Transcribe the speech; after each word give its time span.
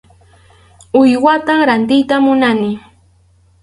Uywatam 0.99 1.59
rantiyta 1.69 2.15
munani. 2.25 2.71